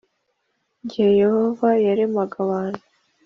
Igihe 0.83 1.09
Yehova 1.21 1.67
yaremaga 1.85 2.35
abantu 2.45 2.81